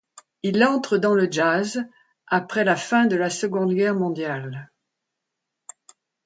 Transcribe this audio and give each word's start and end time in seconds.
Il 0.41 0.65
entre 0.65 0.97
dans 0.97 1.13
le 1.13 1.31
jazz 1.31 1.83
après 2.25 2.63
la 2.63 2.75
fin 2.75 3.05
de 3.05 3.15
la 3.15 3.29
Seconde 3.29 3.75
Guerre 3.75 3.93
mondiale. 3.93 4.71